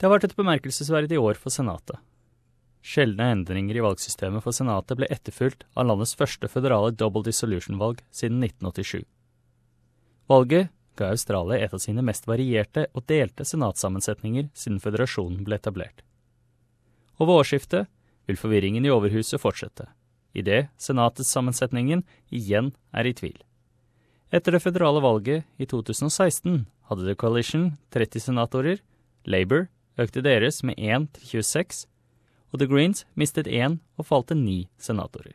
[0.00, 1.98] Det har vært et bemerkelsesverdig år for Senatet.
[2.80, 8.38] Sjeldne endringer i valgsystemet for Senatet ble etterfulgt av landets første føderale double dissolution-valg siden
[8.46, 9.02] 1987.
[10.32, 16.00] Valget ga Australia et av sine mest varierte og delte senatssammensetninger siden føderasjonen ble etablert.
[17.20, 17.90] Over årsskiftet
[18.24, 19.84] vil forvirringen i Overhuset fortsette,
[20.32, 23.36] idet senatets sammensetningen igjen er i tvil.
[24.32, 28.80] Etter det føderale valget i 2016 hadde The Coalition 30 senatorer,
[29.28, 29.68] Labour
[29.98, 31.86] økte deres med 1 til 26,
[32.50, 35.34] og The Greens mistet én og falt til ni senatorer.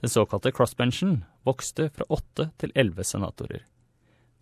[0.00, 3.64] Den såkalte crossbenchen vokste fra åtte til elleve senatorer.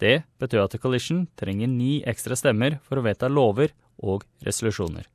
[0.02, 3.70] Det betød at The Coalition trenger ni ekstra stemmer for å vedta lover
[4.02, 5.06] og resolusjoner.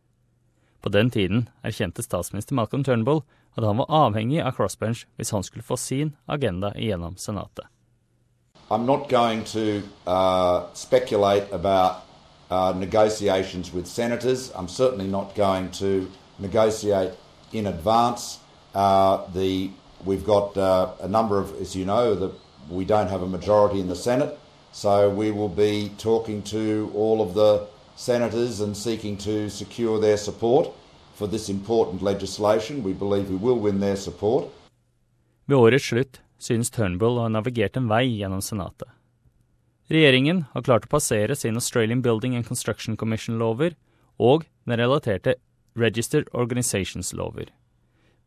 [0.80, 3.26] På den tiden erkjente statsminister Malcolm Turnbull
[3.58, 7.68] at han var avhengig av crossbench hvis han skulle få sin agenda gjennom Senatet.
[8.70, 10.70] I'm not going to uh,
[12.50, 14.52] uh, negotiations with senators.
[14.56, 16.10] I'm certainly not going to
[16.40, 17.14] negotiate
[17.54, 18.40] in advance.
[18.74, 19.72] Uh, the
[20.06, 22.32] we've got uh, a number of, as you know, that
[22.70, 24.38] we don't have a majority in the Senate,
[24.72, 30.18] so we will be talking to all of the senators and seeking to secure their
[30.18, 30.72] support
[31.16, 32.84] for this important legislation.
[32.84, 34.48] We believe we will win their support.
[35.46, 38.88] Ved årets slutt synes Turnbull å ha navigert en vei gjennom Senatet.
[39.90, 43.74] Regjeringen har klart å passere sin Australian Building and Construction Commission-lover
[44.22, 45.40] og den relaterte
[45.80, 47.50] Registered Organizations-lover,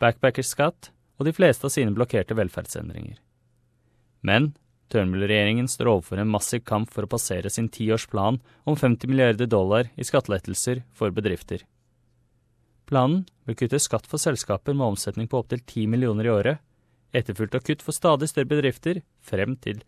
[0.03, 3.21] backpackerskatt og de fleste av sine blokkerte velferdsendringer.
[4.27, 4.53] Men
[4.93, 9.89] Turnbull-regjeringen står overfor en massiv kamp for å passere sin tiårsplan om 50 milliarder dollar
[9.97, 11.63] i skattelettelser for bedrifter.
[12.91, 16.61] Planen vil kutte skatt for selskaper med omsetning på opptil 10 millioner i året,
[17.15, 19.81] etterfulgt av kutt for stadig større bedrifter frem til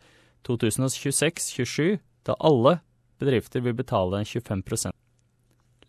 [0.47, 2.79] 2026-27, da alle
[3.21, 4.95] bedrifter vil betale 25%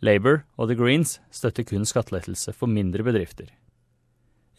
[0.04, 3.48] Labour og The Greens støtter kun skattelettelse for mindre bedrifter.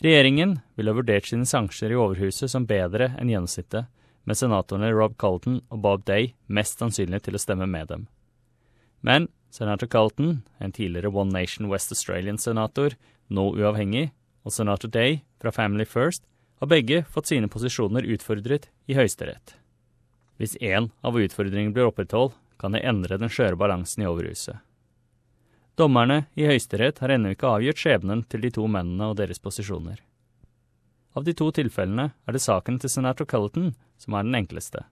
[0.04, 3.88] Regjeringen vil ha vurdert sine sjanser i Overhuset som bedre enn gjennomsnittet,
[4.26, 8.08] med senatorene Rob Colton og Bob Day mest sannsynlig til å stemme med dem.
[9.06, 12.96] Men senator Colton, en tidligere One Nation West Australian-senator,
[13.30, 14.10] nå uavhengig,
[14.42, 16.26] og senator Day fra Family First
[16.58, 19.54] har begge fått sine posisjoner utfordret i Høyesterett.
[20.36, 24.56] Hvis én av utfordringene blir opprettholdt, kan det endre den skjøre balansen i overhuset.
[25.76, 29.98] Dommerne i Høyesterett har ennå ikke avgjort skjebnen til de to mennene og deres posisjoner.
[31.16, 34.86] Av de to tilfellene er det saken til senator Culleton som er den enkleste.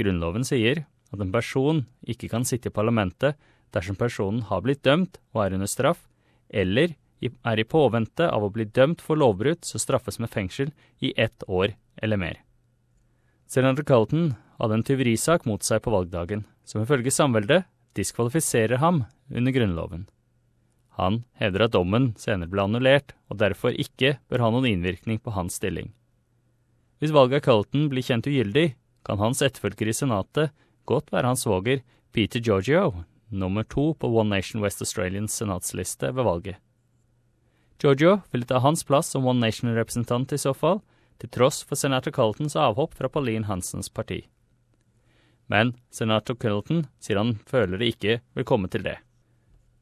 [0.00, 3.36] Grunnloven sier at en person ikke kan sitte i parlamentet
[3.76, 6.06] dersom personen har blitt dømt og er under straff,
[6.48, 10.72] eller er i påvente av å bli dømt for lovbrudd som straffes med fengsel
[11.04, 12.40] i ett år eller mer.
[13.50, 17.64] Senator Carlton hadde en tyverisak mot seg på valgdagen, som ifølge samveldet
[17.96, 20.06] diskvalifiserer ham under Grunnloven.
[21.00, 25.32] Han hevder at dommen senere ble annullert, og derfor ikke bør ha noen innvirkning på
[25.32, 25.94] hans stilling.
[27.00, 28.74] Hvis valget av Carlton blir kjent ugyldig,
[29.06, 30.52] kan hans etterfølger i Senatet
[30.84, 31.80] godt være hans svoger
[32.12, 36.58] Peter Giorgio, nummer to på One Nation West Australians senatsliste ved valget.
[37.80, 40.82] Giorgio ville ta hans plass som One Nation-representant i så fall,
[41.20, 44.26] til tross for senator Coltons avhopp fra Pauline Hansens parti.
[45.50, 49.00] Men senator Clinton sier han føler det ikke vil komme til det.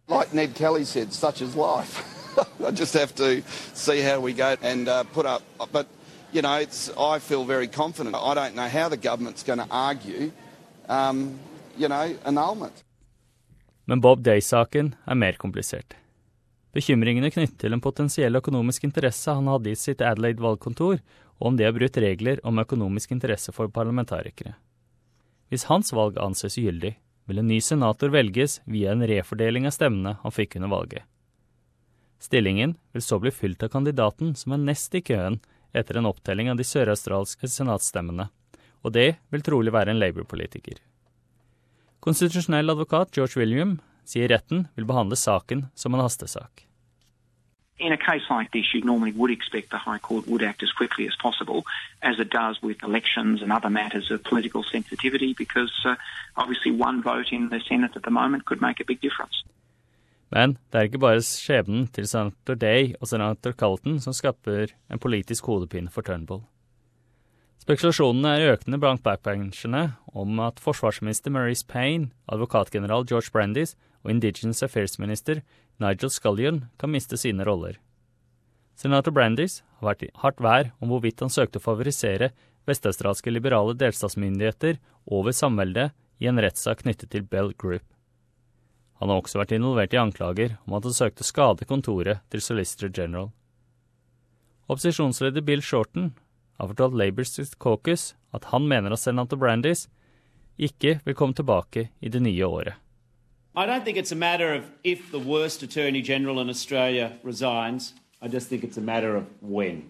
[0.09, 2.01] Like Ned Kelly said, such is life.
[2.67, 3.43] I just have to
[3.75, 5.43] see how we go and uh, put up.
[5.73, 5.87] But
[6.33, 8.17] you know, it's, I feel very confident.
[8.17, 10.31] I don't know how the government's going to argue,
[10.89, 11.39] um,
[11.77, 12.85] you know, annulment.
[13.85, 15.97] Men Bob Day-saken er mer komplisert.
[16.77, 21.00] Bekymringene knyttet til en potensiell økonomisk interesse han hadde i sitt Adelaide-valgkontor,
[21.39, 24.59] og om det har brutt regler om økonomisk interesse for parlamentarikere.
[25.48, 26.97] Hvis hans valg anses gyldig,
[27.28, 31.04] vil en ny senator velges via en refordeling av stemmene han fikk under valget.
[32.19, 35.38] Stillingen vil så bli fylt av kandidaten som er nest i køen
[35.76, 38.28] etter en opptelling av de søraustralske senatsstemmene,
[38.82, 40.81] og det vil trolig være en Labour-politiker.
[42.00, 46.68] Konstitusjonell advokat George William sier retten vil behandle saken som en hastesak.
[47.78, 50.72] In a case like this, you normally would expect the High Court would act as
[50.72, 51.64] quickly as possible,
[52.02, 55.94] as it does with elections and other matters of political sensitivity, because uh,
[56.36, 59.44] obviously one vote in the Senate at the moment could make a big difference.
[60.30, 65.00] Men det er ikke bare skjebnen til senator Day og senator Carlton som skaper en
[65.00, 66.42] politisk hodepine for Turnbull.
[67.64, 74.62] Spekulasjonene er økende blant backbencherne om at forsvarsminister Maurice Payne, advokatgeneral George Brandis og Indigenous
[74.62, 75.40] Affairs-minister
[75.78, 77.78] Nigel Scullion kan miste sine roller.
[78.78, 82.32] Senator Brandis har vært i hardt vær om hvorvidt han søkte å favorisere
[82.69, 87.84] vestaustralske liberale delstatsmyndigheter over samveldet i en rettssak knyttet til Bell Group.
[88.98, 92.42] Han har også vært involvert i anklager om at han søkte å skade kontoret til
[92.42, 93.30] Solicitor General.
[94.69, 96.10] Opposisjonsleder Bill Shorten
[96.58, 99.86] har fortalt Labours caucus at han mener at senator Brandis
[100.58, 102.75] ikke vil komme tilbake i det nye året.
[103.58, 107.93] I don't think it's a matter of if the worst Attorney General in Australia resigns.
[108.22, 109.82] I just think it's a matter of when.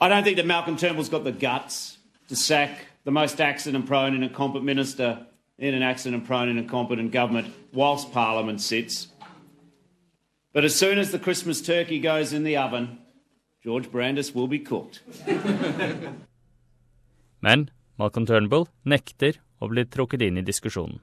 [0.00, 1.98] I don't think that Malcolm Turnbull's got the guts
[2.28, 5.26] to sack the most accident prone and incompetent minister
[5.58, 9.08] in an accident prone and incompetent government whilst Parliament sits.
[10.54, 13.00] But as soon as the Christmas turkey goes in the oven,
[13.62, 15.02] George Brandis will be cooked.
[17.42, 21.02] Men Malcolm Turnbull nekter å bli trukket inn i diskusjonen.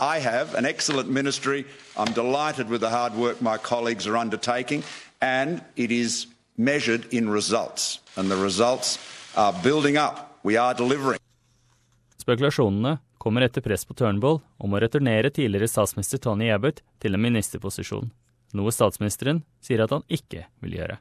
[0.00, 1.64] I have an excellent ministry.
[1.96, 4.82] I'm delighted with the hard work my colleagues are undertaking,
[5.20, 6.26] and it is
[6.56, 8.00] measured in results.
[8.16, 8.98] And the results
[9.36, 10.38] are building up.
[10.42, 11.18] We are delivering.
[12.18, 17.22] Spekulasjonene kommer etter press på Turnbull om å returnere tidligere statsminister Tony Abbott til en
[17.22, 18.10] ministerposisjon,
[18.52, 20.98] noe statsministeren sier at han ikke vil gjøre.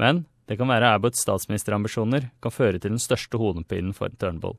[0.00, 4.56] Men det kan være Abbotts statsministerambisjoner kan føre til den største hodepinen for Turnbull.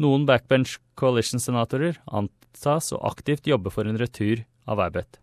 [0.00, 5.18] Noen backbench coalition-senatorer antas å aktivt jobbe for en retur av Abbott.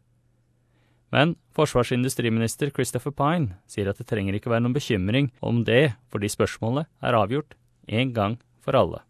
[1.10, 6.30] Men forsvarsindustriminister Christopher Pine sier at det trenger ikke være noen bekymring om det, fordi
[6.30, 7.56] spørsmålet er avgjort
[7.88, 9.02] en gang for alle.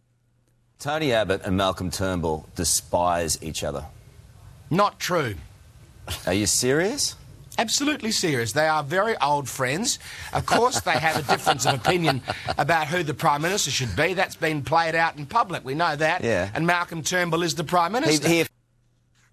[0.79, 3.85] Tony Abbott and Malcolm Turnbull despise each other.
[4.69, 5.35] Not true.
[6.25, 7.15] Are you serious?
[7.57, 8.51] Absolutely serious.
[8.53, 9.99] They are very old friends.
[10.33, 12.21] Of course, they have a difference of opinion
[12.57, 14.13] about who the Prime Minister should be.
[14.13, 15.65] That's been played out in public.
[15.65, 16.23] We know that.
[16.23, 16.49] Yeah.
[16.53, 18.45] And Malcolm Turnbull is the Prime He, he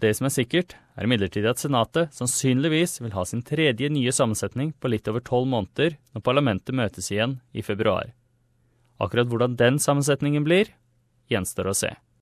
[0.00, 4.74] Det som er sikkert, er imidlertid at Senatet sannsynligvis vil ha sin tredje nye sammensetning
[4.80, 8.10] på litt over tolv måneder når parlamentet møtes igjen i februar.
[9.00, 10.74] Akkurat hvordan den sammensetningen blir,
[11.32, 11.94] gjenstår å se.